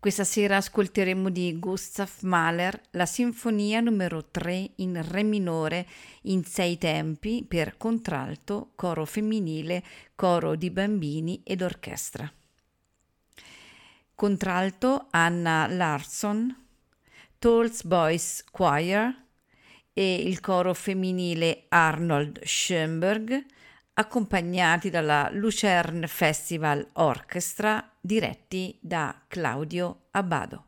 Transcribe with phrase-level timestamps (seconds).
[0.00, 5.88] Questa sera ascolteremo di Gustav Mahler la Sinfonia numero 3 in Re minore
[6.22, 9.82] in sei tempi per contralto, coro femminile,
[10.14, 12.32] coro di bambini ed orchestra.
[14.14, 16.56] Contralto Anna Larsson,
[17.40, 19.12] Tolls Boys Choir
[19.92, 23.44] e il coro femminile Arnold Schoenberg
[23.94, 30.67] accompagnati dalla Lucerne Festival Orchestra diretti da Claudio Abbado.